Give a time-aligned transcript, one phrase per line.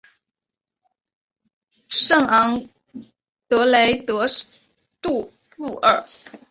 [1.87, 2.67] 圣昂
[3.47, 4.25] 德雷德
[4.99, 6.03] 杜布尔。